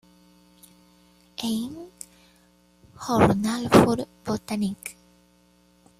[1.43, 1.75] Ein
[3.07, 4.95] Journal für Botanik".